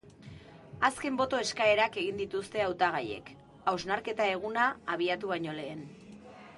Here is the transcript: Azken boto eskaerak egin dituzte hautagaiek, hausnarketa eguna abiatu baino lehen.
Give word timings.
Azken 0.87 1.19
boto 1.19 1.41
eskaerak 1.43 1.99
egin 2.03 2.19
dituzte 2.23 2.63
hautagaiek, 2.65 3.31
hausnarketa 3.73 4.31
eguna 4.39 4.67
abiatu 4.97 5.35
baino 5.37 5.59
lehen. 5.63 5.89